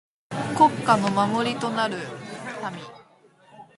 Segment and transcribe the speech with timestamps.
[0.57, 1.95] 国家の守りとなる
[2.63, 2.73] 臣。